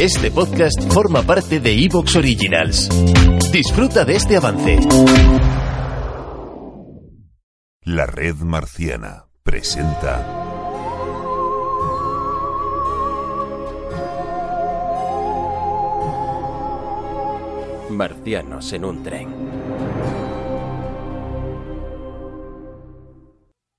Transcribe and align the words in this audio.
Este 0.00 0.30
podcast 0.30 0.92
forma 0.92 1.22
parte 1.22 1.58
de 1.58 1.72
Evox 1.72 2.16
Originals. 2.16 2.88
Disfruta 3.50 4.04
de 4.04 4.16
este 4.16 4.36
avance. 4.36 4.78
La 7.82 8.04
red 8.04 8.34
marciana 8.36 9.26
presenta 9.42 10.44
Marcianos 17.90 18.72
en 18.72 18.84
un 18.84 19.02
tren. 19.02 19.28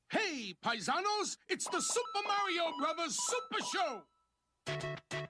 Hey, 0.10 0.58
paisanos, 0.62 1.40
it's 1.48 1.66
the 1.66 1.82
Super 1.82 2.24
Mario 2.26 2.64
Brothers 2.80 3.16
Super 3.30 3.62
Show. 3.62 5.27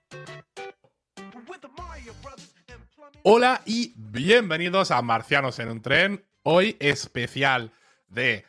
Hola 3.23 3.61
y 3.65 3.93
bienvenidos 3.95 4.91
a 4.91 5.01
Marcianos 5.01 5.59
en 5.59 5.69
un 5.69 5.81
tren. 5.81 6.25
Hoy 6.43 6.77
especial 6.79 7.71
de 8.07 8.45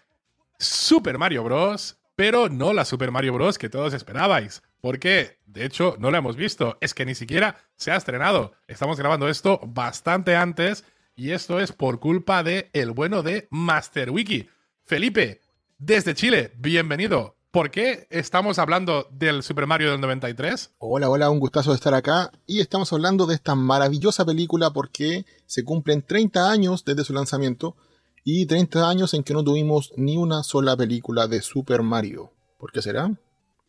Super 0.59 1.19
Mario 1.19 1.45
Bros. 1.45 1.99
Pero 2.17 2.49
no 2.49 2.73
la 2.73 2.85
Super 2.85 3.11
Mario 3.11 3.35
Bros. 3.35 3.59
que 3.59 3.69
todos 3.69 3.95
esperabais. 3.95 4.63
Porque, 4.81 5.39
de 5.47 5.65
hecho, 5.65 5.97
no 5.99 6.11
la 6.11 6.19
hemos 6.19 6.37
visto. 6.37 6.79
Es 6.81 6.95
que 6.95 7.07
ni 7.07 7.15
siquiera 7.15 7.57
se 7.77 7.91
ha 7.91 7.97
estrenado. 7.97 8.53
Estamos 8.67 8.99
grabando 8.99 9.29
esto 9.29 9.61
bastante 9.65 10.37
antes. 10.37 10.85
Y 11.15 11.33
esto 11.33 11.61
es 11.61 11.73
por 11.73 12.01
culpa 12.01 12.43
de 12.43 12.71
el 12.73 12.93
bueno 12.93 13.23
de 13.23 13.49
Master 13.51 14.11
Wiki. 14.11 14.49
Felipe, 14.85 15.41
desde 15.79 16.15
Chile, 16.15 16.53
bienvenido. 16.57 17.38
¿Por 17.51 17.71
qué 17.71 18.07
estamos 18.11 18.59
hablando 18.59 19.09
del 19.11 19.43
Super 19.43 19.67
Mario 19.67 19.91
del 19.91 20.03
93? 20.03 20.75
Hola, 20.79 21.09
hola, 21.09 21.31
un 21.31 21.41
gustazo 21.41 21.71
de 21.71 21.77
estar 21.77 21.95
acá. 21.95 22.31
Y 22.47 22.61
estamos 22.61 22.93
hablando 22.93 23.25
de 23.25 23.35
esta 23.35 23.55
maravillosa 23.55 24.27
película 24.27 24.71
porque 24.71 25.25
se 25.47 25.65
cumplen 25.65 26.03
30 26.03 26.51
años 26.51 26.85
desde 26.85 27.05
su 27.05 27.15
lanzamiento 27.15 27.75
y 28.23 28.45
30 28.45 28.89
años 28.89 29.15
en 29.15 29.25
que 29.25 29.33
no 29.33 29.43
tuvimos 29.43 29.93
ni 29.97 30.19
una 30.19 30.43
sola 30.43 30.77
película 30.77 31.27
de 31.27 31.41
Super 31.41 31.83
Mario. 31.83 32.33
¿Por 32.59 32.71
qué 32.71 32.83
será? 32.83 33.11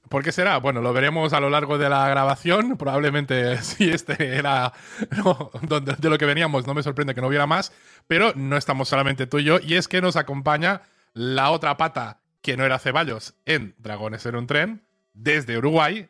¿Por 0.10 0.24
qué 0.24 0.34
será? 0.34 0.58
Bueno, 0.58 0.82
lo 0.82 0.92
veremos 0.92 1.32
a 1.32 1.40
lo 1.40 1.50
largo 1.50 1.78
de 1.78 1.88
la 1.88 2.10
grabación. 2.10 2.76
Probablemente 2.76 3.58
si 3.64 3.90
este 3.90 4.36
era 4.36 4.74
no, 5.24 5.52
donde- 5.62 5.96
de 5.96 6.10
lo 6.10 6.18
que 6.18 6.26
veníamos, 6.26 6.68
no 6.68 6.74
me 6.74 6.84
sorprende 6.84 7.16
que 7.16 7.22
no 7.22 7.28
hubiera 7.28 7.48
más. 7.48 7.72
Pero 8.08 8.34
no 8.36 8.58
estamos 8.58 8.90
solamente 8.90 9.26
tú 9.26 9.40
y 9.40 9.46
yo. 9.46 9.58
Y 9.66 9.76
es 9.76 9.88
que 9.88 10.02
nos 10.02 10.18
acompaña 10.18 10.82
la 11.14 11.52
otra 11.52 11.78
pata 11.78 12.20
que 12.42 12.58
no 12.58 12.66
era 12.66 12.80
Ceballos 12.80 13.36
en 13.46 13.76
Dragones 13.78 14.26
en 14.26 14.36
un 14.36 14.48
tren, 14.48 14.82
desde 15.14 15.58
Uruguay, 15.58 16.10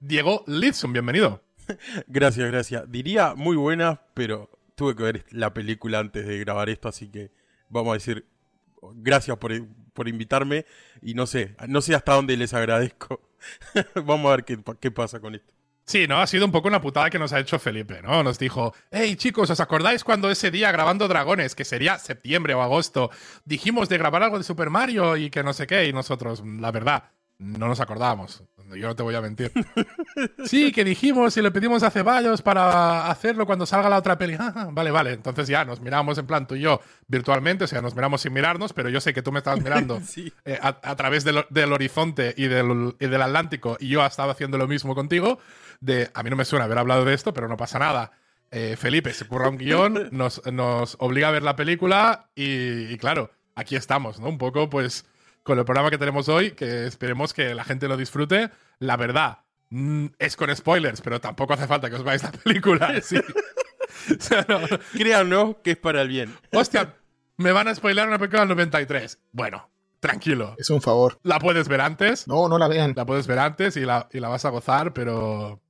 Diego 0.00 0.44
Lidson. 0.46 0.92
Bienvenido. 0.92 1.42
Gracias, 2.08 2.50
gracias. 2.50 2.90
Diría 2.90 3.34
muy 3.36 3.56
buena, 3.56 4.02
pero 4.14 4.50
tuve 4.74 4.96
que 4.96 5.02
ver 5.04 5.26
la 5.30 5.54
película 5.54 6.00
antes 6.00 6.26
de 6.26 6.38
grabar 6.38 6.68
esto, 6.68 6.88
así 6.88 7.08
que 7.08 7.30
vamos 7.68 7.92
a 7.92 7.94
decir 7.94 8.26
gracias 8.94 9.36
por, 9.36 9.52
por 9.92 10.08
invitarme 10.08 10.66
y 11.00 11.14
no 11.14 11.26
sé, 11.26 11.54
no 11.68 11.80
sé 11.80 11.94
hasta 11.94 12.14
dónde 12.14 12.36
les 12.36 12.54
agradezco. 12.54 13.20
vamos 13.94 14.32
a 14.32 14.36
ver 14.36 14.44
qué, 14.44 14.58
qué 14.80 14.90
pasa 14.90 15.20
con 15.20 15.36
esto. 15.36 15.54
Sí, 15.90 16.06
¿no? 16.06 16.20
Ha 16.20 16.26
sido 16.28 16.44
un 16.44 16.52
poco 16.52 16.68
una 16.68 16.80
putada 16.80 17.10
que 17.10 17.18
nos 17.18 17.32
ha 17.32 17.40
hecho 17.40 17.58
Felipe, 17.58 18.00
¿no? 18.00 18.22
Nos 18.22 18.38
dijo, 18.38 18.72
hey 18.92 19.16
chicos, 19.16 19.50
¿os 19.50 19.58
acordáis 19.58 20.04
cuando 20.04 20.30
ese 20.30 20.52
día 20.52 20.70
grabando 20.70 21.08
Dragones, 21.08 21.56
que 21.56 21.64
sería 21.64 21.98
septiembre 21.98 22.54
o 22.54 22.62
agosto, 22.62 23.10
dijimos 23.44 23.88
de 23.88 23.98
grabar 23.98 24.22
algo 24.22 24.38
de 24.38 24.44
Super 24.44 24.70
Mario 24.70 25.16
y 25.16 25.30
que 25.30 25.42
no 25.42 25.52
sé 25.52 25.66
qué? 25.66 25.88
Y 25.88 25.92
nosotros, 25.92 26.44
la 26.46 26.70
verdad, 26.70 27.10
no 27.40 27.66
nos 27.68 27.80
acordábamos. 27.80 28.44
Yo 28.76 28.86
no 28.86 28.94
te 28.94 29.02
voy 29.02 29.14
a 29.16 29.20
mentir. 29.20 29.50
Sí, 30.44 30.70
que 30.72 30.84
dijimos 30.84 31.36
y 31.36 31.42
le 31.42 31.50
pedimos 31.50 31.82
a 31.82 31.90
Ceballos 31.90 32.42
para 32.42 33.10
hacerlo 33.10 33.46
cuando 33.46 33.66
salga 33.66 33.88
la 33.88 33.96
otra 33.98 34.16
peli. 34.18 34.36
Ah, 34.40 34.68
vale, 34.72 34.90
vale. 34.90 35.12
Entonces 35.12 35.48
ya 35.48 35.64
nos 35.64 35.80
miramos 35.80 36.18
en 36.18 36.26
plan 36.26 36.46
tú 36.46 36.54
y 36.54 36.60
yo 36.60 36.80
virtualmente, 37.08 37.64
o 37.64 37.66
sea, 37.66 37.80
nos 37.82 37.94
miramos 37.94 38.20
sin 38.20 38.32
mirarnos, 38.32 38.72
pero 38.72 38.88
yo 38.88 39.00
sé 39.00 39.12
que 39.14 39.22
tú 39.22 39.32
me 39.32 39.38
estabas 39.38 39.62
mirando 39.62 40.00
Sí. 40.04 40.32
eh, 40.44 40.58
a, 40.62 40.68
a 40.82 40.96
través 40.96 41.24
del, 41.24 41.44
del 41.50 41.72
horizonte 41.72 42.34
y 42.36 42.46
del, 42.46 42.94
y 43.00 43.06
del 43.06 43.22
Atlántico 43.22 43.76
y 43.80 43.88
yo 43.88 44.04
estaba 44.04 44.32
haciendo 44.32 44.58
lo 44.58 44.68
mismo 44.68 44.94
contigo. 44.94 45.38
De, 45.80 46.10
a 46.14 46.22
mí 46.22 46.30
no 46.30 46.36
me 46.36 46.44
suena 46.44 46.66
haber 46.66 46.78
hablado 46.78 47.04
de 47.04 47.14
esto, 47.14 47.32
pero 47.32 47.48
no 47.48 47.56
pasa 47.56 47.78
nada. 47.78 48.12
Eh, 48.50 48.76
Felipe 48.76 49.12
se 49.12 49.26
curra 49.26 49.48
un 49.48 49.56
guion, 49.58 50.08
nos, 50.12 50.44
nos 50.52 50.96
obliga 51.00 51.28
a 51.28 51.32
ver 51.32 51.42
la 51.42 51.56
película 51.56 52.28
y, 52.34 52.92
y 52.92 52.98
claro, 52.98 53.30
aquí 53.54 53.76
estamos, 53.76 54.18
¿no? 54.20 54.28
Un 54.28 54.38
poco 54.38 54.68
pues 54.68 55.06
con 55.42 55.58
el 55.58 55.64
programa 55.64 55.90
que 55.90 55.98
tenemos 55.98 56.28
hoy, 56.28 56.52
que 56.52 56.86
esperemos 56.86 57.32
que 57.34 57.54
la 57.54 57.64
gente 57.64 57.88
lo 57.88 57.96
disfrute. 57.96 58.50
La 58.78 58.96
verdad, 58.96 59.38
mm, 59.70 60.06
es 60.18 60.36
con 60.36 60.54
spoilers, 60.54 61.00
pero 61.00 61.20
tampoco 61.20 61.54
hace 61.54 61.66
falta 61.66 61.88
que 61.90 61.96
os 61.96 62.04
veáis 62.04 62.22
la 62.22 62.32
película. 62.32 63.00
sí. 63.02 63.16
O 63.18 64.20
sea, 64.22 64.44
no- 64.48 64.60
Créanos 64.92 65.56
que 65.62 65.72
es 65.72 65.76
para 65.78 66.02
el 66.02 66.08
bien. 66.08 66.34
Hostia, 66.52 66.94
me 67.36 67.52
van 67.52 67.68
a 67.68 67.74
spoiler 67.74 68.06
una 68.06 68.18
película 68.18 68.40
del 68.40 68.50
93. 68.50 69.18
Bueno, 69.32 69.68
tranquilo. 69.98 70.54
Es 70.58 70.70
un 70.70 70.80
favor. 70.80 71.18
La 71.22 71.38
puedes 71.38 71.68
ver 71.68 71.80
antes. 71.80 72.28
No, 72.28 72.48
no 72.48 72.58
la 72.58 72.68
vean. 72.68 72.92
La 72.96 73.04
puedes 73.06 73.26
ver 73.26 73.38
antes 73.38 73.76
y 73.76 73.80
la, 73.80 74.08
y 74.12 74.20
la 74.20 74.28
vas 74.28 74.44
a 74.44 74.50
gozar, 74.50 74.92
pero. 74.92 75.60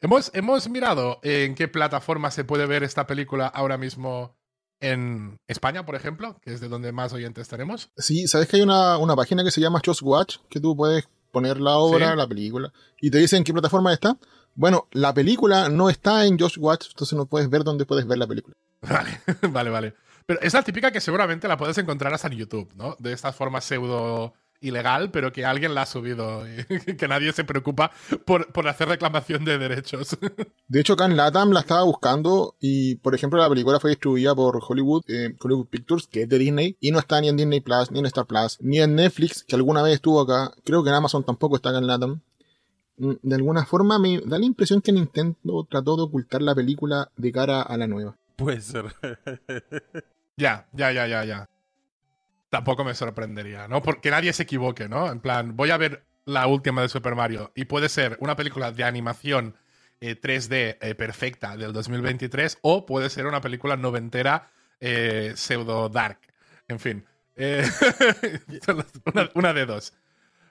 Hemos, 0.00 0.30
hemos 0.34 0.68
mirado 0.68 1.18
en 1.24 1.56
qué 1.56 1.66
plataforma 1.66 2.30
se 2.30 2.44
puede 2.44 2.66
ver 2.66 2.84
esta 2.84 3.06
película 3.08 3.48
ahora 3.48 3.76
mismo 3.78 4.36
en 4.80 5.38
España, 5.48 5.84
por 5.84 5.94
ejemplo, 5.94 6.38
que 6.42 6.52
es 6.54 6.60
de 6.60 6.68
donde 6.68 6.92
más 6.92 7.12
oyentes 7.12 7.48
tenemos. 7.48 7.90
Sí, 7.96 8.26
¿sabes 8.28 8.48
que 8.48 8.56
hay 8.56 8.62
una, 8.62 8.98
una 8.98 9.16
página 9.16 9.42
que 9.44 9.50
se 9.50 9.60
llama 9.60 9.80
Just 9.84 10.02
Watch? 10.02 10.36
Que 10.48 10.60
tú 10.60 10.76
puedes 10.76 11.08
poner 11.32 11.60
la 11.60 11.76
obra, 11.78 12.10
Sí. 12.12 12.16
la 12.16 12.26
película, 12.26 12.72
y 13.00 13.10
te 13.10 13.18
dicen 13.18 13.38
en 13.38 13.44
qué 13.44 13.52
plataforma 13.52 13.92
está. 13.92 14.16
Bueno, 14.54 14.88
la 14.92 15.12
película 15.14 15.68
no 15.68 15.88
está 15.90 16.24
en 16.26 16.38
Just 16.38 16.56
Watch, 16.58 16.86
entonces 16.90 17.16
no 17.16 17.26
puedes 17.26 17.48
ver 17.50 17.64
dónde 17.64 17.84
puedes 17.86 18.06
ver 18.06 18.18
la 18.18 18.26
película. 18.26 18.56
Vale, 18.80 19.20
vale, 19.50 19.70
vale. 19.70 19.94
Pero 20.26 20.40
es 20.40 20.52
la 20.54 20.62
típica 20.62 20.90
que 20.92 21.00
seguramente 21.00 21.48
la 21.48 21.56
puedes 21.56 21.76
encontrar 21.78 22.12
hasta 22.14 22.28
en 22.28 22.34
YouTube, 22.38 22.70
¿no? 22.76 22.94
De 22.98 23.12
esta 23.12 23.32
forma 23.32 23.60
pseudo 23.60 24.34
ilegal, 24.60 25.10
pero 25.10 25.32
que 25.32 25.44
alguien 25.44 25.74
la 25.74 25.82
ha 25.82 25.86
subido 25.86 26.44
y 26.48 26.64
que 26.96 27.08
nadie 27.08 27.32
se 27.32 27.44
preocupa 27.44 27.90
por, 28.24 28.52
por 28.52 28.66
hacer 28.68 28.88
reclamación 28.88 29.44
de 29.44 29.58
derechos. 29.58 30.16
De 30.68 30.80
hecho, 30.80 30.94
acá 30.94 31.06
en 31.06 31.16
Latam 31.16 31.50
la 31.50 31.60
estaba 31.60 31.82
buscando 31.84 32.56
y, 32.60 32.96
por 32.96 33.14
ejemplo, 33.14 33.40
la 33.40 33.48
película 33.48 33.80
fue 33.80 33.90
distribuida 33.90 34.34
por 34.34 34.60
Hollywood, 34.66 35.02
eh, 35.08 35.34
Hollywood 35.40 35.66
Pictures, 35.68 36.06
que 36.06 36.22
es 36.22 36.28
de 36.28 36.38
Disney, 36.38 36.76
y 36.80 36.90
no 36.90 36.98
está 36.98 37.20
ni 37.20 37.28
en 37.28 37.36
Disney 37.36 37.60
Plus, 37.60 37.90
ni 37.90 38.00
en 38.00 38.06
Star 38.06 38.26
Plus, 38.26 38.58
ni 38.60 38.80
en 38.80 38.94
Netflix, 38.96 39.44
que 39.44 39.56
alguna 39.56 39.82
vez 39.82 39.94
estuvo 39.94 40.20
acá. 40.20 40.52
Creo 40.64 40.82
que 40.82 40.90
en 40.90 40.96
Amazon 40.96 41.24
tampoco 41.24 41.56
está 41.56 41.70
acá 41.70 41.78
en 41.78 41.86
Latam. 41.86 42.20
Mm, 42.98 43.12
De 43.22 43.34
alguna 43.36 43.64
forma 43.64 43.98
me 43.98 44.20
da 44.20 44.38
la 44.38 44.44
impresión 44.44 44.82
que 44.82 44.92
Nintendo 44.92 45.66
trató 45.70 45.96
de 45.96 46.02
ocultar 46.02 46.42
la 46.42 46.54
película 46.54 47.10
de 47.16 47.32
cara 47.32 47.62
a 47.62 47.76
la 47.76 47.86
nueva. 47.86 48.16
Puede 48.36 48.60
ser. 48.60 48.86
Ya, 50.36 50.68
ya, 50.72 50.92
ya, 50.92 51.08
ya, 51.08 51.24
ya. 51.24 51.48
Tampoco 52.50 52.84
me 52.84 52.94
sorprendería, 52.94 53.68
¿no? 53.68 53.82
Porque 53.82 54.10
nadie 54.10 54.32
se 54.32 54.44
equivoque, 54.44 54.88
¿no? 54.88 55.10
En 55.10 55.20
plan, 55.20 55.56
voy 55.56 55.70
a 55.70 55.76
ver 55.76 56.06
la 56.24 56.46
última 56.46 56.82
de 56.82 56.88
Super 56.88 57.14
Mario 57.14 57.52
y 57.54 57.64
puede 57.66 57.88
ser 57.88 58.16
una 58.20 58.36
película 58.36 58.72
de 58.72 58.84
animación 58.84 59.56
eh, 60.00 60.20
3D 60.20 60.78
eh, 60.80 60.94
perfecta 60.94 61.56
del 61.56 61.72
2023 61.72 62.58
o 62.62 62.86
puede 62.86 63.10
ser 63.10 63.26
una 63.26 63.40
película 63.40 63.76
noventera 63.76 64.50
eh, 64.80 65.32
pseudo 65.36 65.88
dark. 65.88 66.20
En 66.68 66.78
fin, 66.78 67.04
eh, 67.36 67.68
una, 69.04 69.30
una 69.34 69.52
de 69.52 69.66
dos. 69.66 69.94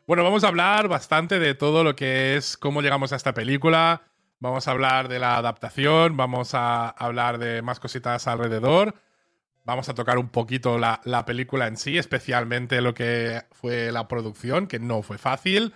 Bueno, 0.08 0.24
vamos 0.24 0.44
a 0.44 0.48
hablar 0.48 0.88
bastante 0.88 1.38
de 1.38 1.54
todo 1.54 1.84
lo 1.84 1.96
que 1.96 2.38
es 2.38 2.58
cómo 2.58 2.82
llegamos 2.82 3.12
a 3.14 3.16
esta 3.16 3.34
película. 3.34 4.04
Vamos 4.40 4.68
a 4.68 4.72
hablar 4.72 5.08
de 5.08 5.20
la 5.20 5.38
adaptación, 5.38 6.16
vamos 6.16 6.54
a 6.54 6.90
hablar 6.90 7.40
de 7.40 7.62
más 7.62 7.80
cositas 7.80 8.28
alrededor. 8.28 8.96
Vamos 9.68 9.90
a 9.90 9.94
tocar 9.94 10.18
un 10.18 10.30
poquito 10.30 10.78
la, 10.78 11.02
la 11.04 11.26
película 11.26 11.68
en 11.68 11.76
sí, 11.76 11.98
especialmente 11.98 12.80
lo 12.80 12.94
que 12.94 13.44
fue 13.52 13.92
la 13.92 14.08
producción, 14.08 14.66
que 14.66 14.80
no 14.80 15.02
fue 15.02 15.18
fácil. 15.18 15.74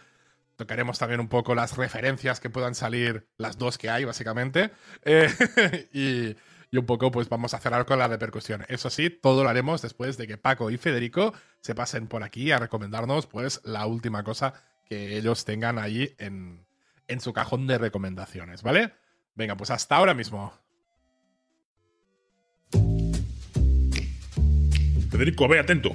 Tocaremos 0.55 0.97
también 0.97 1.19
un 1.19 1.27
poco 1.27 1.55
las 1.55 1.75
referencias 1.75 2.39
que 2.39 2.49
puedan 2.49 2.73
salir, 2.73 3.27
las 3.37 3.57
dos 3.57 3.77
que 3.77 3.89
hay, 3.89 4.05
básicamente. 4.05 4.71
Eh, 5.03 5.27
y, 5.91 6.37
y 6.73 6.77
un 6.77 6.85
poco, 6.85 7.11
pues 7.11 7.27
vamos 7.27 7.53
a 7.53 7.59
cerrar 7.59 7.85
con 7.85 7.99
la 7.99 8.07
repercusión. 8.07 8.63
Eso 8.69 8.89
sí, 8.89 9.09
todo 9.09 9.43
lo 9.43 9.49
haremos 9.49 9.81
después 9.81 10.15
de 10.15 10.25
que 10.25 10.37
Paco 10.37 10.71
y 10.71 10.77
Federico 10.77 11.33
se 11.59 11.75
pasen 11.75 12.07
por 12.07 12.23
aquí 12.23 12.49
a 12.53 12.59
recomendarnos, 12.59 13.27
pues, 13.27 13.59
la 13.65 13.85
última 13.87 14.23
cosa 14.23 14.53
que 14.85 15.17
ellos 15.17 15.43
tengan 15.43 15.77
ahí 15.77 16.15
en, 16.17 16.65
en 17.09 17.19
su 17.19 17.33
cajón 17.33 17.67
de 17.67 17.77
recomendaciones, 17.77 18.63
¿vale? 18.63 18.93
Venga, 19.35 19.57
pues 19.57 19.69
hasta 19.69 19.97
ahora 19.97 20.13
mismo. 20.13 20.53
Federico, 25.11 25.47
ve 25.47 25.59
atento. 25.59 25.93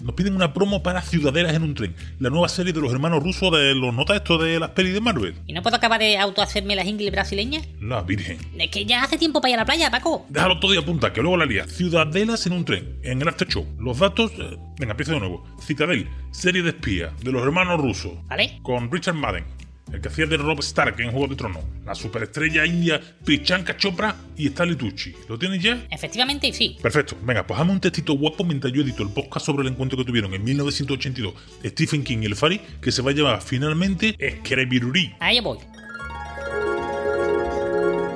Nos 0.00 0.14
piden 0.14 0.36
una 0.36 0.54
promo 0.54 0.80
para 0.80 1.02
Ciudadelas 1.02 1.54
en 1.54 1.64
un 1.64 1.74
tren. 1.74 1.92
La 2.20 2.30
nueva 2.30 2.48
serie 2.48 2.72
de 2.72 2.80
los 2.80 2.92
hermanos 2.92 3.20
rusos 3.20 3.50
de 3.50 3.74
los 3.74 3.92
notas 3.92 4.18
estos 4.18 4.40
de 4.40 4.60
las 4.60 4.70
pelis 4.70 4.94
de 4.94 5.00
Marvel. 5.00 5.34
¿Y 5.48 5.52
no 5.52 5.60
puedo 5.60 5.74
acabar 5.74 5.98
de 5.98 6.16
autohacerme 6.18 6.76
las 6.76 6.86
ingles 6.86 7.10
brasileñas? 7.10 7.66
La 7.80 8.02
Virgen. 8.02 8.38
Es 8.60 8.70
que 8.70 8.84
ya 8.86 9.02
hace 9.02 9.18
tiempo 9.18 9.40
para 9.40 9.50
ir 9.50 9.54
a 9.56 9.62
la 9.62 9.66
playa, 9.66 9.90
Paco. 9.90 10.24
Déjalo 10.28 10.60
todo 10.60 10.72
y 10.72 10.78
apunta, 10.78 11.12
que 11.12 11.20
luego 11.20 11.36
la 11.36 11.46
lía. 11.46 11.66
Ciudadelas 11.66 12.46
en 12.46 12.52
un 12.52 12.64
tren, 12.64 13.00
en 13.02 13.20
el 13.20 13.26
After 13.26 13.48
Show. 13.48 13.66
Los 13.80 13.98
datos. 13.98 14.30
eh, 14.38 14.56
venga, 14.78 14.92
empiezo 14.92 15.14
de 15.14 15.18
nuevo. 15.18 15.44
Citadel, 15.60 16.08
serie 16.30 16.62
de 16.62 16.68
espía 16.68 17.12
de 17.20 17.32
los 17.32 17.42
hermanos 17.42 17.80
rusos. 17.80 18.12
¿Vale? 18.28 18.60
Con 18.62 18.92
Richard 18.92 19.14
Madden. 19.16 19.46
El 19.92 20.00
que 20.00 20.08
hacía 20.08 20.26
de 20.26 20.36
Rob 20.36 20.58
Stark 20.60 21.00
en 21.00 21.10
Juego 21.10 21.28
de 21.28 21.36
Tronos, 21.36 21.64
la 21.84 21.94
superestrella 21.94 22.66
india 22.66 23.00
Prichanka 23.24 23.76
Chopra 23.76 24.14
y 24.36 24.46
Stanley 24.48 24.76
Tucci. 24.76 25.14
¿Lo 25.28 25.38
tienes 25.38 25.62
ya? 25.62 25.86
Efectivamente, 25.90 26.52
sí. 26.52 26.76
Perfecto. 26.80 27.16
Venga, 27.22 27.46
pues 27.46 27.58
hazme 27.58 27.72
un 27.72 27.80
textito 27.80 28.14
guapo 28.14 28.44
mientras 28.44 28.72
yo 28.72 28.82
edito 28.82 29.02
el 29.02 29.10
podcast 29.10 29.46
sobre 29.46 29.62
el 29.62 29.72
encuentro 29.72 29.98
que 29.98 30.04
tuvieron 30.04 30.34
en 30.34 30.44
1982 30.44 31.34
Stephen 31.64 32.04
King 32.04 32.18
y 32.22 32.26
el 32.26 32.36
Fari, 32.36 32.60
que 32.80 32.92
se 32.92 33.02
va 33.02 33.10
a 33.10 33.14
llevar 33.14 33.42
finalmente 33.42 34.14
Escreviruri. 34.18 35.14
Ahí 35.20 35.40
voy. 35.40 35.58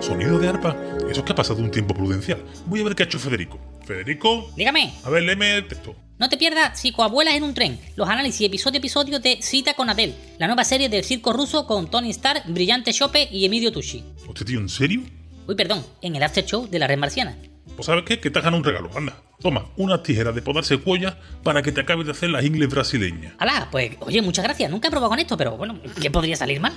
Sonido 0.00 0.38
de 0.38 0.48
arpa. 0.48 0.76
Eso 1.08 1.20
es 1.20 1.22
que 1.22 1.32
ha 1.32 1.36
pasado 1.36 1.62
un 1.62 1.70
tiempo 1.70 1.94
prudencial. 1.94 2.42
Voy 2.66 2.80
a 2.80 2.84
ver 2.84 2.94
qué 2.94 3.04
ha 3.04 3.06
hecho 3.06 3.18
Federico. 3.18 3.60
Federico, 3.86 4.50
Dígame, 4.56 4.92
a 5.04 5.10
ver, 5.10 5.22
léeme 5.24 5.56
el 5.56 5.66
texto. 5.68 5.94
No 6.18 6.28
te 6.28 6.36
pierdas 6.36 6.78
Psicoabuelas 6.78 7.34
en 7.34 7.42
un 7.42 7.54
tren, 7.54 7.78
los 7.96 8.08
análisis 8.08 8.46
episodio 8.46 8.76
a 8.76 8.78
episodio 8.78 9.18
de 9.20 9.38
Cita 9.42 9.74
con 9.74 9.90
Adele, 9.90 10.14
la 10.38 10.46
nueva 10.46 10.64
serie 10.64 10.88
del 10.88 11.04
circo 11.04 11.32
ruso 11.32 11.66
con 11.66 11.90
Tony 11.90 12.10
Stark, 12.10 12.44
Brillante 12.46 12.92
Chope 12.92 13.28
y 13.30 13.44
Emilio 13.44 13.72
Tucci. 13.72 14.04
Hostia, 14.28 14.46
tío, 14.46 14.60
¿en 14.60 14.68
serio? 14.68 15.02
Uy, 15.46 15.54
perdón, 15.54 15.84
en 16.00 16.16
el 16.16 16.22
after 16.22 16.44
show 16.44 16.68
de 16.68 16.78
la 16.78 16.86
red 16.86 16.98
marciana. 16.98 17.36
Pues 17.76 17.86
sabes 17.86 18.04
qué, 18.04 18.20
que 18.20 18.30
te 18.30 18.38
hagan 18.38 18.54
un 18.54 18.62
regalo. 18.62 18.90
Anda, 18.94 19.16
toma, 19.40 19.66
unas 19.76 20.02
tijeras 20.02 20.34
de 20.34 20.42
podar 20.42 20.64
secuoya 20.64 21.18
para 21.42 21.62
que 21.62 21.72
te 21.72 21.80
acabes 21.80 22.06
de 22.06 22.12
hacer 22.12 22.30
las 22.30 22.44
ingles 22.44 22.68
brasileñas. 22.68 23.34
Alá, 23.38 23.68
pues 23.70 23.96
oye, 24.00 24.22
muchas 24.22 24.44
gracias, 24.44 24.70
nunca 24.70 24.88
he 24.88 24.90
probado 24.90 25.10
con 25.10 25.18
esto, 25.18 25.36
pero 25.36 25.56
bueno, 25.56 25.80
¿qué 26.00 26.10
podría 26.10 26.36
salir 26.36 26.60
mal? 26.60 26.72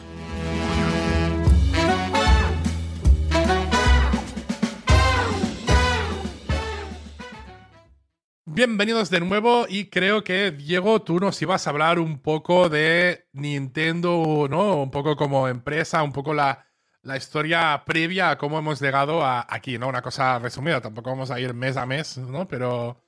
Bienvenidos 8.56 9.10
de 9.10 9.20
nuevo 9.20 9.66
y 9.68 9.88
creo 9.88 10.24
que 10.24 10.52
Diego, 10.52 11.02
tú 11.02 11.20
nos 11.20 11.42
ibas 11.42 11.68
a 11.68 11.72
hablar 11.72 12.00
un 12.00 12.20
poco 12.20 12.70
de 12.70 13.28
Nintendo, 13.34 14.48
¿no? 14.50 14.82
Un 14.82 14.92
poco 14.92 15.18
como 15.18 15.50
empresa, 15.50 16.02
un 16.02 16.14
poco 16.14 16.34
la, 16.34 16.66
la 17.02 17.18
historia 17.18 17.84
previa 17.86 18.30
a 18.30 18.38
cómo 18.38 18.58
hemos 18.58 18.80
llegado 18.80 19.26
aquí, 19.26 19.78
¿no? 19.78 19.90
Una 19.90 20.02
cosa 20.02 20.40
resumida, 20.40 20.80
tampoco 20.80 21.10
vamos 21.10 21.32
a 21.32 21.40
ir 21.42 21.54
mes 21.54 21.76
a 21.76 21.86
mes, 21.86 22.18
¿no? 22.18 22.48
Pero 22.48 23.04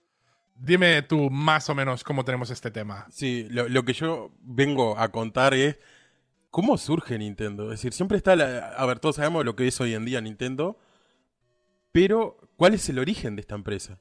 dime 0.54 1.02
tú 1.04 1.30
más 1.30 1.70
o 1.70 1.76
menos 1.76 2.04
cómo 2.04 2.26
tenemos 2.26 2.50
este 2.50 2.70
tema. 2.70 3.08
Sí, 3.10 3.48
lo, 3.50 3.70
lo 3.70 3.86
que 3.86 3.94
yo 3.94 4.34
vengo 4.42 5.00
a 5.00 5.14
contar 5.14 5.54
es 5.54 5.80
cómo 6.50 6.78
surge 6.78 7.18
Nintendo. 7.18 7.72
Es 7.72 7.80
decir, 7.80 7.94
siempre 7.94 8.18
está 8.18 8.36
la... 8.36 8.74
A 8.76 8.86
ver, 8.86 9.00
todos 9.00 9.16
sabemos 9.16 9.46
lo 9.46 9.56
que 9.56 9.66
es 9.66 9.80
hoy 9.80 9.94
en 9.94 10.04
día 10.04 10.20
Nintendo, 10.20 10.78
pero 11.94 12.38
¿cuál 12.58 12.74
es 12.74 12.90
el 12.90 13.00
origen 13.00 13.38
de 13.38 13.42
esta 13.44 13.56
empresa? 13.56 13.98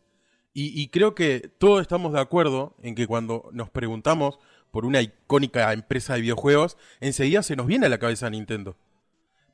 Y, 0.58 0.88
creo 0.88 1.14
que 1.14 1.50
todos 1.58 1.82
estamos 1.82 2.14
de 2.14 2.20
acuerdo 2.20 2.74
en 2.82 2.94
que 2.94 3.06
cuando 3.06 3.50
nos 3.52 3.68
preguntamos 3.68 4.38
por 4.70 4.86
una 4.86 5.02
icónica 5.02 5.70
empresa 5.74 6.14
de 6.14 6.22
videojuegos, 6.22 6.78
enseguida 7.00 7.42
se 7.42 7.56
nos 7.56 7.66
viene 7.66 7.84
a 7.84 7.88
la 7.90 7.98
cabeza 7.98 8.30
Nintendo. 8.30 8.74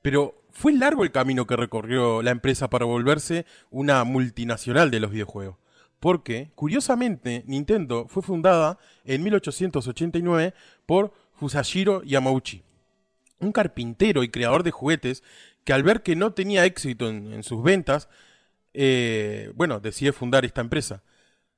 Pero 0.01 0.41
fue 0.53 0.73
largo 0.73 1.03
el 1.03 1.11
camino 1.11 1.45
que 1.45 1.57
recorrió 1.57 2.23
la 2.23 2.31
empresa 2.31 2.71
para 2.71 2.85
volverse 2.85 3.47
una 3.73 4.05
multinacional 4.05 4.93
de 4.93 5.01
los 5.01 5.11
videojuegos. 5.11 5.57
Porque, 5.99 6.53
curiosamente, 6.55 7.43
Nintendo 7.49 8.07
fue 8.09 8.23
fundada 8.23 8.79
en 9.05 9.25
1889 9.25 10.55
por 10.87 11.13
Fusashiro 11.35 12.05
Yamauchi, 12.05 12.63
un 13.41 13.51
carpintero 13.51 14.23
y 14.23 14.29
creador 14.29 14.63
de 14.63 14.71
juguetes 14.71 15.25
que 15.65 15.73
al 15.73 15.83
ver 15.83 16.05
que 16.05 16.15
no 16.15 16.33
tenía 16.33 16.65
éxito 16.65 17.09
en 17.09 17.43
sus 17.43 17.61
ventas, 17.65 18.09
eh, 18.75 19.53
bueno, 19.55 19.81
decide 19.81 20.13
fundar 20.13 20.45
esta 20.45 20.61
empresa. 20.61 21.03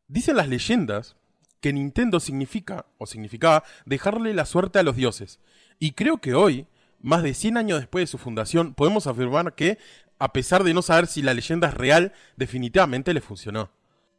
Dicen 0.08 0.36
las 0.36 0.48
leyendas 0.48 1.16
que 1.60 1.72
Nintendo 1.72 2.20
significa, 2.20 2.86
o 2.98 3.06
significaba, 3.06 3.64
dejarle 3.86 4.34
la 4.34 4.44
suerte 4.44 4.78
a 4.78 4.82
los 4.82 4.96
dioses. 4.96 5.40
Y 5.78 5.92
creo 5.92 6.18
que 6.18 6.34
hoy, 6.34 6.66
más 7.00 7.22
de 7.22 7.34
100 7.34 7.56
años 7.56 7.80
después 7.80 8.02
de 8.02 8.06
su 8.06 8.18
fundación, 8.18 8.74
podemos 8.74 9.06
afirmar 9.06 9.54
que, 9.54 9.78
a 10.18 10.32
pesar 10.32 10.64
de 10.64 10.74
no 10.74 10.82
saber 10.82 11.06
si 11.06 11.22
la 11.22 11.34
leyenda 11.34 11.68
es 11.68 11.74
real, 11.74 12.12
definitivamente 12.36 13.14
le 13.14 13.20
funcionó. 13.20 13.70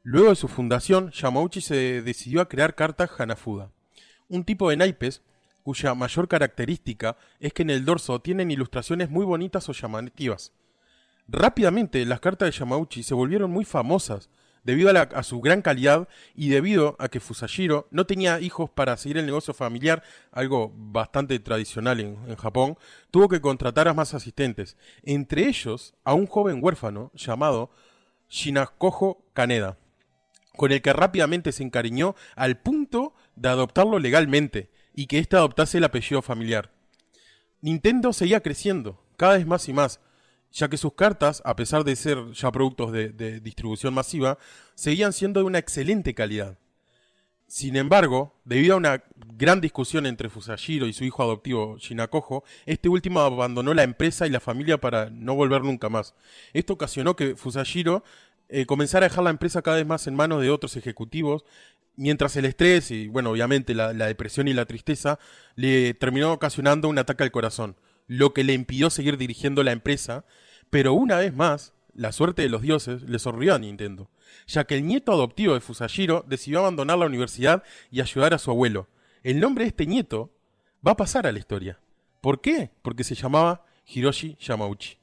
Luego 0.03 0.29
de 0.29 0.35
su 0.35 0.47
fundación, 0.47 1.11
Yamauchi 1.11 1.61
se 1.61 2.01
decidió 2.01 2.41
a 2.41 2.49
crear 2.49 2.75
cartas 2.75 3.09
Hanafuda, 3.17 3.71
un 4.27 4.43
tipo 4.43 4.69
de 4.69 4.77
naipes 4.77 5.21
cuya 5.63 5.95
mayor 5.95 6.27
característica 6.27 7.17
es 7.39 7.51
que 7.51 7.63
en 7.63 7.71
el 7.71 7.85
dorso 7.85 8.21
tienen 8.21 8.51
ilustraciones 8.51 9.09
muy 9.09 9.25
bonitas 9.25 9.67
o 9.67 9.71
llamativas. 9.71 10.51
Rápidamente 11.27 12.05
las 12.05 12.19
cartas 12.19 12.47
de 12.47 12.59
Yamauchi 12.59 13.03
se 13.03 13.13
volvieron 13.13 13.49
muy 13.49 13.65
famosas 13.65 14.29
debido 14.63 14.89
a, 14.89 15.23
su 15.23 15.41
gran 15.41 15.61
calidad 15.61 16.07
y 16.33 16.49
debido 16.49 16.95
a 16.97 17.07
que 17.07 17.19
Fusashiro 17.19 17.87
no 17.91 18.05
tenía 18.05 18.39
hijos 18.39 18.69
para 18.69 18.97
seguir 18.97 19.17
el 19.17 19.25
negocio 19.27 19.53
familiar, 19.53 20.03
algo 20.31 20.73
bastante 20.75 21.37
tradicional 21.39 21.99
en, 21.99 22.17
en 22.27 22.35
Japón, 22.35 22.77
tuvo 23.11 23.29
que 23.29 23.41
contratar 23.41 23.87
a 23.87 23.93
más 23.93 24.15
asistentes, 24.15 24.75
entre 25.03 25.47
ellos 25.47 25.93
a 26.03 26.15
un 26.15 26.25
joven 26.25 26.59
huérfano 26.63 27.11
llamado 27.13 27.69
Shinakojo 28.27 29.23
Kaneda, 29.33 29.77
con 30.55 30.71
el 30.71 30.81
que 30.81 30.93
rápidamente 30.93 31.51
se 31.51 31.61
encariñó 31.61 32.15
al 32.35 32.57
punto 32.59 33.13
de 33.35 33.49
adoptarlo 33.49 33.99
legalmente 33.99 34.71
y 34.95 35.05
que 35.05 35.19
éste 35.19 35.35
adoptase 35.35 35.77
el 35.77 35.83
apellido 35.83 36.23
familiar. 36.23 36.71
Nintendo 37.61 38.13
seguía 38.13 38.41
creciendo, 38.41 39.03
cada 39.15 39.37
vez 39.37 39.45
más 39.45 39.69
y 39.69 39.73
más, 39.73 39.99
ya 40.55 40.69
que 40.69 40.77
sus 40.77 40.93
cartas, 40.93 41.41
a 41.43 41.57
pesar 41.57 41.83
de 41.83 41.97
ser 41.97 42.31
ya 42.31 42.49
productos 42.49 42.93
de, 42.93 43.41
distribución 43.41 43.93
masiva, 43.93 44.37
seguían 44.73 45.11
siendo 45.11 45.41
de 45.41 45.45
una 45.45 45.59
excelente 45.59 46.15
calidad. 46.15 46.57
Sin 47.45 47.75
embargo, 47.75 48.39
debido 48.45 48.73
a 48.73 48.77
una 48.77 49.03
gran 49.35 49.59
discusión 49.59 50.05
entre 50.05 50.29
Fusashiro 50.29 50.87
y 50.87 50.93
su 50.93 51.03
hijo 51.03 51.21
adoptivo 51.21 51.77
Shinakojo, 51.77 52.45
este 52.65 52.87
último 52.87 53.19
abandonó 53.19 53.73
la 53.73 53.83
empresa 53.83 54.25
y 54.25 54.29
la 54.29 54.39
familia 54.39 54.79
para 54.79 55.09
no 55.09 55.35
volver 55.35 55.61
nunca 55.61 55.89
más. 55.89 56.15
Esto 56.53 56.73
ocasionó 56.73 57.17
que 57.17 57.35
Fusashiro 57.35 58.03
eh, 58.47 58.65
comenzara 58.65 59.05
a 59.05 59.09
dejar 59.09 59.25
la 59.25 59.31
empresa 59.31 59.61
cada 59.61 59.77
vez 59.77 59.85
más 59.85 60.07
en 60.07 60.15
manos 60.15 60.41
de 60.41 60.51
otros 60.51 60.77
ejecutivos, 60.77 61.43
mientras 61.97 62.33
el 62.37 62.45
estrés 62.45 62.91
y, 62.91 63.09
bueno, 63.09 63.31
obviamente 63.31 63.75
la, 63.75 63.91
la 63.91 64.07
depresión 64.07 64.47
y 64.47 64.53
la 64.53 64.65
tristeza 64.65 65.19
le 65.55 65.93
terminó 65.93 66.31
ocasionando 66.31 66.87
un 66.87 66.97
ataque 66.97 67.23
al 67.23 67.31
corazón, 67.31 67.75
lo 68.07 68.33
que 68.33 68.45
le 68.45 68.53
impidió 68.53 68.89
seguir 68.89 69.17
dirigiendo 69.17 69.61
la 69.63 69.73
empresa, 69.73 70.23
pero 70.69 70.93
una 70.93 71.17
vez 71.17 71.33
más, 71.33 71.73
la 71.93 72.11
suerte 72.11 72.41
de 72.41 72.49
los 72.49 72.61
dioses 72.61 73.03
le 73.03 73.19
sonrió 73.19 73.55
a 73.55 73.59
Nintendo, 73.59 74.09
ya 74.47 74.65
que 74.65 74.75
el 74.75 74.85
nieto 74.85 75.11
adoptivo 75.11 75.53
de 75.53 75.61
Fusashiro 75.61 76.25
decidió 76.27 76.59
abandonar 76.59 76.97
la 76.97 77.05
universidad 77.05 77.63
y 77.91 78.01
ayudar 78.01 78.33
a 78.33 78.37
su 78.37 78.51
abuelo. 78.51 78.87
El 79.23 79.39
nombre 79.39 79.63
de 79.63 79.69
este 79.69 79.85
nieto 79.85 80.31
va 80.85 80.91
a 80.91 80.97
pasar 80.97 81.25
a 81.25 81.31
la 81.31 81.39
historia. 81.39 81.79
¿Por 82.21 82.41
qué? 82.41 82.71
Porque 82.81 83.03
se 83.03 83.15
llamaba 83.15 83.65
Hiroshi 83.87 84.37
Yamauchi. 84.39 84.97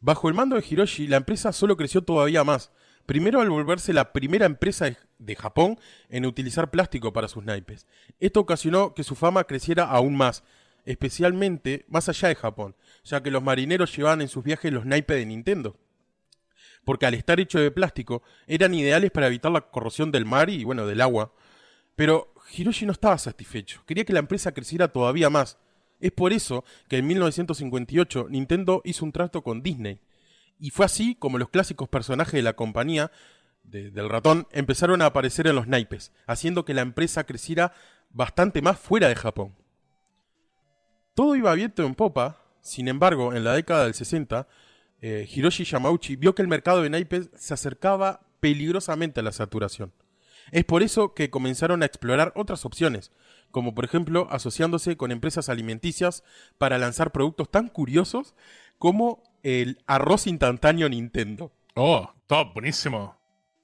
Bajo 0.00 0.28
el 0.28 0.34
mando 0.34 0.56
de 0.56 0.64
Hiroshi, 0.68 1.06
la 1.06 1.16
empresa 1.16 1.52
solo 1.52 1.76
creció 1.76 2.02
todavía 2.02 2.42
más. 2.42 2.72
Primero 3.06 3.40
al 3.40 3.50
volverse 3.50 3.92
la 3.92 4.12
primera 4.12 4.46
empresa 4.46 4.96
de 5.18 5.36
Japón 5.36 5.78
en 6.08 6.26
utilizar 6.26 6.70
plástico 6.70 7.12
para 7.12 7.28
sus 7.28 7.44
naipes. 7.44 7.86
Esto 8.20 8.40
ocasionó 8.40 8.94
que 8.94 9.04
su 9.04 9.14
fama 9.14 9.44
creciera 9.44 9.84
aún 9.84 10.16
más, 10.16 10.44
especialmente 10.84 11.84
más 11.88 12.08
allá 12.08 12.28
de 12.28 12.34
Japón, 12.34 12.76
ya 13.04 13.22
que 13.22 13.30
los 13.30 13.42
marineros 13.42 13.94
llevaban 13.96 14.20
en 14.20 14.28
sus 14.28 14.44
viajes 14.44 14.72
los 14.72 14.84
naipes 14.86 15.16
de 15.16 15.26
Nintendo. 15.26 15.76
Porque 16.84 17.06
al 17.06 17.14
estar 17.14 17.38
hecho 17.38 17.60
de 17.60 17.70
plástico, 17.70 18.22
eran 18.46 18.74
ideales 18.74 19.10
para 19.10 19.28
evitar 19.28 19.52
la 19.52 19.60
corrosión 19.60 20.10
del 20.10 20.24
mar 20.24 20.50
y, 20.50 20.64
bueno, 20.64 20.86
del 20.86 21.00
agua. 21.00 21.32
Pero 21.94 22.34
Hiroshi 22.56 22.86
no 22.86 22.92
estaba 22.92 23.18
satisfecho, 23.18 23.82
quería 23.86 24.04
que 24.04 24.12
la 24.12 24.18
empresa 24.18 24.52
creciera 24.52 24.88
todavía 24.88 25.30
más. 25.30 25.58
Es 26.00 26.10
por 26.10 26.32
eso 26.32 26.64
que 26.88 26.96
en 26.98 27.06
1958 27.06 28.26
Nintendo 28.28 28.82
hizo 28.84 29.04
un 29.04 29.12
trato 29.12 29.42
con 29.42 29.62
Disney. 29.62 30.00
Y 30.58 30.70
fue 30.70 30.84
así 30.86 31.14
como 31.14 31.38
los 31.38 31.48
clásicos 31.50 31.88
personajes 31.88 32.32
de 32.34 32.42
la 32.42 32.54
compañía 32.54 33.10
de- 33.62 33.90
del 33.92 34.08
ratón 34.08 34.48
empezaron 34.50 35.02
a 35.02 35.06
aparecer 35.06 35.46
en 35.46 35.54
los 35.54 35.68
naipes, 35.68 36.10
haciendo 36.26 36.64
que 36.64 36.74
la 36.74 36.82
empresa 36.82 37.24
creciera 37.24 37.72
bastante 38.10 38.60
más 38.62 38.78
fuera 38.78 39.08
de 39.08 39.14
Japón. 39.14 39.54
Todo 41.14 41.36
iba 41.36 41.54
viento 41.54 41.84
en 41.84 41.94
popa, 41.94 42.38
sin 42.62 42.88
embargo, 42.88 43.34
en 43.34 43.44
la 43.44 43.52
década 43.52 43.84
del 43.84 43.94
60, 43.94 44.48
eh, 45.02 45.28
Hiroshi 45.30 45.64
Yamauchi 45.64 46.16
vio 46.16 46.34
que 46.34 46.42
el 46.42 46.48
mercado 46.48 46.82
de 46.82 46.88
naipes 46.88 47.28
se 47.36 47.52
acercaba 47.52 48.20
peligrosamente 48.40 49.20
a 49.20 49.22
la 49.22 49.32
saturación. 49.32 49.92
Es 50.52 50.64
por 50.64 50.82
eso 50.82 51.14
que 51.14 51.30
comenzaron 51.30 51.82
a 51.82 51.86
explorar 51.86 52.32
otras 52.34 52.64
opciones, 52.64 53.12
como 53.50 53.74
por 53.74 53.84
ejemplo 53.84 54.26
asociándose 54.30 54.96
con 54.96 55.12
empresas 55.12 55.48
alimenticias 55.48 56.24
para 56.58 56.78
lanzar 56.78 57.12
productos 57.12 57.50
tan 57.50 57.68
curiosos 57.68 58.34
como 58.78 59.22
el 59.42 59.78
arroz 59.86 60.26
instantáneo 60.26 60.88
Nintendo. 60.88 61.52
Oh, 61.74 62.10
top, 62.26 62.54
buenísimo. 62.54 63.16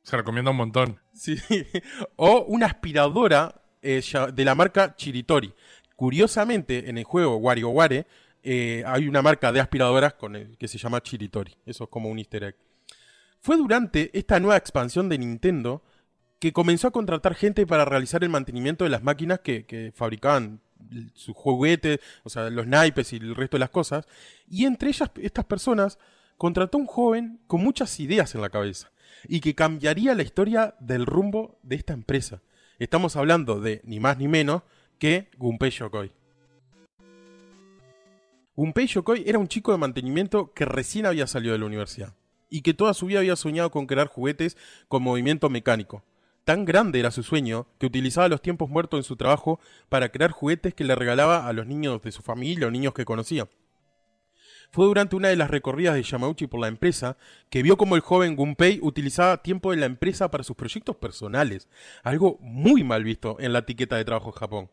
Se 0.02 0.16
recomienda 0.16 0.50
un 0.50 0.56
montón. 0.58 1.00
Sí. 1.12 1.36
o 2.16 2.44
una 2.48 2.66
aspiradora 2.66 3.62
eh, 3.82 4.02
de 4.32 4.44
la 4.44 4.54
marca 4.54 4.96
Chiritori. 4.96 5.54
Curiosamente, 5.98 6.88
en 6.88 6.96
el 6.96 7.02
juego 7.02 7.38
WarioWare 7.38 8.06
eh, 8.44 8.84
hay 8.86 9.08
una 9.08 9.20
marca 9.20 9.50
de 9.50 9.58
aspiradoras 9.58 10.14
que 10.56 10.68
se 10.68 10.78
llama 10.78 11.02
Chiritori. 11.02 11.56
Eso 11.66 11.82
es 11.82 11.90
como 11.90 12.08
un 12.08 12.20
easter 12.20 12.44
egg. 12.44 12.54
Fue 13.40 13.56
durante 13.56 14.16
esta 14.16 14.38
nueva 14.38 14.56
expansión 14.56 15.08
de 15.08 15.18
Nintendo 15.18 15.82
que 16.38 16.52
comenzó 16.52 16.86
a 16.86 16.92
contratar 16.92 17.34
gente 17.34 17.66
para 17.66 17.84
realizar 17.84 18.22
el 18.22 18.30
mantenimiento 18.30 18.84
de 18.84 18.90
las 18.90 19.02
máquinas 19.02 19.40
que, 19.40 19.66
que 19.66 19.90
fabricaban 19.92 20.60
sus 21.14 21.34
juguetes, 21.34 21.98
o 22.22 22.30
sea, 22.30 22.48
los 22.48 22.68
naipes 22.68 23.12
y 23.12 23.16
el 23.16 23.34
resto 23.34 23.56
de 23.56 23.62
las 23.62 23.70
cosas. 23.70 24.06
Y 24.48 24.66
entre 24.66 24.90
ellas, 24.90 25.10
estas 25.16 25.46
personas, 25.46 25.98
contrató 26.36 26.78
a 26.78 26.82
un 26.82 26.86
joven 26.86 27.40
con 27.48 27.60
muchas 27.60 27.98
ideas 27.98 28.36
en 28.36 28.40
la 28.40 28.50
cabeza 28.50 28.92
y 29.26 29.40
que 29.40 29.56
cambiaría 29.56 30.14
la 30.14 30.22
historia 30.22 30.76
del 30.78 31.06
rumbo 31.06 31.58
de 31.64 31.74
esta 31.74 31.92
empresa. 31.92 32.40
Estamos 32.78 33.16
hablando 33.16 33.60
de 33.60 33.80
ni 33.82 33.98
más 33.98 34.16
ni 34.16 34.28
menos 34.28 34.62
que 34.98 35.28
Gunpei 35.38 35.70
Yokoi. 35.70 36.10
Gunpei 38.56 38.86
Yokoi 38.86 39.22
era 39.26 39.38
un 39.38 39.48
chico 39.48 39.72
de 39.72 39.78
mantenimiento 39.78 40.52
que 40.52 40.64
recién 40.64 41.06
había 41.06 41.26
salido 41.26 41.52
de 41.52 41.60
la 41.60 41.66
universidad 41.66 42.14
y 42.50 42.62
que 42.62 42.74
toda 42.74 42.94
su 42.94 43.06
vida 43.06 43.20
había 43.20 43.36
soñado 43.36 43.70
con 43.70 43.86
crear 43.86 44.08
juguetes 44.08 44.56
con 44.88 45.02
movimiento 45.02 45.48
mecánico. 45.48 46.02
Tan 46.44 46.64
grande 46.64 46.98
era 46.98 47.10
su 47.10 47.22
sueño 47.22 47.66
que 47.78 47.86
utilizaba 47.86 48.28
los 48.28 48.42
tiempos 48.42 48.70
muertos 48.70 48.98
en 48.98 49.04
su 49.04 49.16
trabajo 49.16 49.60
para 49.88 50.08
crear 50.08 50.30
juguetes 50.30 50.74
que 50.74 50.84
le 50.84 50.94
regalaba 50.94 51.46
a 51.46 51.52
los 51.52 51.66
niños 51.66 52.02
de 52.02 52.10
su 52.10 52.22
familia 52.22 52.66
o 52.66 52.70
niños 52.70 52.94
que 52.94 53.04
conocía. 53.04 53.48
Fue 54.70 54.86
durante 54.86 55.16
una 55.16 55.28
de 55.28 55.36
las 55.36 55.50
recorridas 55.50 55.94
de 55.94 56.02
Yamauchi 56.02 56.46
por 56.46 56.60
la 56.60 56.68
empresa 56.68 57.16
que 57.48 57.62
vio 57.62 57.76
como 57.76 57.96
el 57.96 58.02
joven 58.02 58.34
Gunpei 58.34 58.80
utilizaba 58.82 59.42
tiempo 59.42 59.70
de 59.70 59.78
la 59.78 59.86
empresa 59.86 60.30
para 60.30 60.44
sus 60.44 60.56
proyectos 60.56 60.96
personales, 60.96 61.68
algo 62.02 62.38
muy 62.40 62.82
mal 62.82 63.04
visto 63.04 63.36
en 63.40 63.52
la 63.52 63.60
etiqueta 63.60 63.96
de 63.96 64.04
trabajo 64.04 64.28
en 64.28 64.34
Japón. 64.34 64.70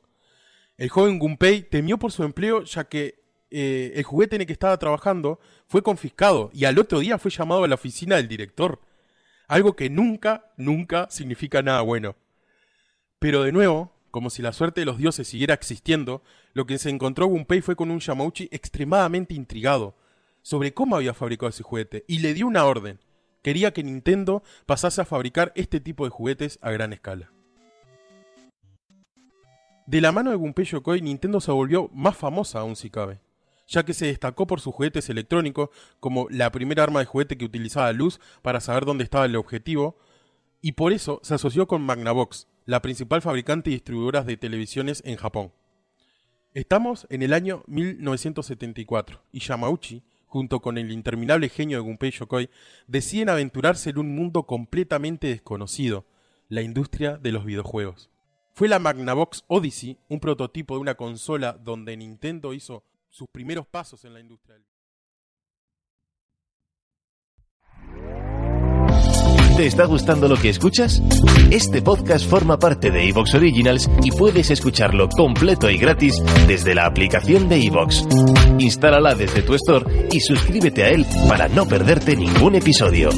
El 0.78 0.90
joven 0.90 1.20
Gunpei 1.20 1.64
temió 1.64 1.98
por 1.98 2.12
su 2.12 2.24
empleo 2.24 2.64
ya 2.64 2.86
que 2.86 3.24
eh, 3.50 3.94
el 3.96 4.04
juguete 4.04 4.36
en 4.36 4.42
el 4.42 4.48
que 4.48 4.54
estaba 4.54 4.78
trabajando 4.78 5.40
fue 5.68 5.82
confiscado 5.82 6.50
y 6.54 6.66
al 6.66 6.78
otro 6.78 7.00
día 7.00 7.18
fue 7.18 7.32
llamado 7.32 7.64
a 7.64 7.68
la 7.68 7.76
oficina 7.76 8.18
del 8.18 8.28
director. 8.28 8.82
Algo 9.48 9.76
que 9.76 9.90
nunca, 9.90 10.52
nunca 10.58 11.08
significa 11.10 11.62
nada 11.62 11.82
bueno. 11.82 12.16
Pero 13.20 13.44
de 13.44 13.54
nuevo, 13.54 13.94
como 14.12 14.30
si 14.30 14.42
la 14.42 14.52
suerte 14.52 14.82
de 14.82 14.86
los 14.86 14.98
dioses 14.98 15.28
siguiera 15.28 15.54
existiendo, 15.54 16.22
lo 16.54 16.66
que 16.66 16.78
se 16.78 16.90
encontró 16.90 17.28
Gunpei 17.28 17.62
fue 17.62 17.76
con 17.76 17.92
un 17.92 18.00
Yamauchi 18.00 18.50
extremadamente 18.52 19.34
intrigado 19.34 19.96
sobre 20.42 20.74
cómo 20.74 20.96
había 20.96 21.14
fabricado 21.14 21.50
ese 21.50 21.64
juguete 21.64 22.04
y 22.08 22.20
le 22.20 22.34
dio 22.34 22.48
una 22.48 22.66
orden. 22.66 23.00
Quería 23.42 23.72
que 23.74 23.84
Nintendo 23.84 24.44
pasase 24.66 25.02
a 25.02 25.06
fabricar 25.06 25.54
este 25.56 25.80
tipo 25.80 26.04
de 26.04 26.10
juguetes 26.10 26.60
a 26.62 26.72
gran 26.72 26.94
escala. 26.94 27.35
De 29.88 30.02
la 30.02 30.12
mano 30.12 30.32
de 30.32 30.36
Gunpei 30.36 30.66
Yokoi, 30.66 31.00
Nintendo 31.02 31.40
se 31.40 31.52
volvió 31.52 31.90
más 31.94 32.18
famosa 32.18 32.60
aún 32.60 32.76
si 32.76 32.90
cabe, 32.90 33.20
ya 33.68 33.86
que 33.86 33.94
se 33.94 34.08
destacó 34.08 34.48
por 34.48 34.60
sus 34.60 34.74
juguetes 34.74 35.10
electrónicos 35.10 35.70
como 36.00 36.28
la 36.32 36.52
primera 36.52 36.82
arma 36.82 37.02
de 37.02 37.06
juguete 37.06 37.38
que 37.38 37.46
utilizaba 37.46 37.94
luz 37.94 38.20
para 38.42 38.62
saber 38.62 38.86
dónde 38.86 39.04
estaba 39.04 39.26
el 39.26 39.36
objetivo, 39.36 39.96
y 40.60 40.72
por 40.72 40.92
eso 40.92 41.20
se 41.22 41.36
asoció 41.36 41.68
con 41.68 41.84
Magnavox, 41.84 42.48
la 42.66 42.82
principal 42.82 43.22
fabricante 43.22 43.70
y 43.70 43.74
distribuidora 43.74 44.24
de 44.24 44.38
televisiones 44.38 45.04
en 45.06 45.18
Japón. 45.18 45.54
Estamos 46.56 47.06
en 47.12 47.22
el 47.22 47.32
año 47.32 47.64
1974 47.68 49.22
y 49.32 49.40
Yamauchi, 49.40 50.02
junto 50.26 50.62
con 50.62 50.80
el 50.80 50.92
interminable 50.92 51.48
genio 51.48 51.78
de 51.78 51.84
Gunpei 51.84 52.10
Yokoi, 52.10 52.50
deciden 52.88 53.30
aventurarse 53.30 53.92
en 53.92 54.00
un 54.00 54.16
mundo 54.16 54.48
completamente 54.48 55.28
desconocido, 55.28 56.06
la 56.50 56.64
industria 56.64 57.18
de 57.18 57.32
los 57.32 57.46
videojuegos. 57.46 58.10
Fue 58.58 58.70
la 58.70 58.80
Magnavox 58.80 59.44
Odyssey, 59.48 59.98
un 60.08 60.22
prototipo 60.22 60.76
de 60.76 60.80
una 60.80 60.96
consola 60.96 61.58
donde 61.62 61.98
Nintendo 61.98 62.54
hizo 62.54 62.86
sus 63.10 63.28
primeros 63.28 63.68
pasos 63.68 64.06
en 64.06 64.14
la 64.14 64.22
industria. 64.22 64.56
¿Te 69.58 69.68
está 69.68 69.86
gustando 69.86 70.30
lo 70.30 70.38
que 70.38 70.48
escuchas? 70.48 71.02
Este 71.52 71.82
podcast 71.82 72.30
forma 72.30 72.58
parte 72.58 72.92
de 72.92 73.10
Evox 73.10 73.36
Originals 73.36 73.90
y 74.02 74.12
puedes 74.12 74.50
escucharlo 74.50 75.10
completo 75.10 75.70
y 75.70 75.78
gratis 75.78 76.24
desde 76.48 76.76
la 76.76 76.86
aplicación 76.86 77.50
de 77.50 77.58
Evox. 77.58 78.08
Instálala 78.58 79.16
desde 79.16 79.42
tu 79.42 79.54
store 79.56 80.08
y 80.14 80.22
suscríbete 80.22 80.84
a 80.84 80.90
él 80.92 81.06
para 81.28 81.50
no 81.50 81.66
perderte 81.66 82.16
ningún 82.16 82.56
episodio. 82.56 83.10